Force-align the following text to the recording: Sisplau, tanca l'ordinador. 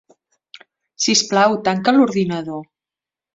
Sisplau, 1.05 1.51
tanca 1.69 1.93
l'ordinador. 1.99 2.61